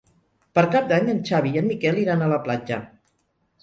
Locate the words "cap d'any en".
0.77-1.21